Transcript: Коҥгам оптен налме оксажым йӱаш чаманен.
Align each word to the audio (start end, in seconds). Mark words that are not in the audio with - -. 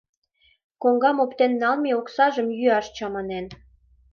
Коҥгам 0.81 1.17
оптен 1.23 1.51
налме 1.61 1.91
оксажым 1.99 2.47
йӱаш 2.59 2.87
чаманен. 2.97 3.45